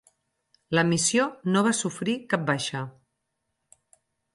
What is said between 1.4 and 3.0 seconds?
no va sofrir cap baixa.